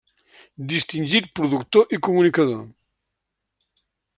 Distingit 0.71 1.29
productor 1.39 1.93
i 1.97 2.01
comunicador. 2.09 2.65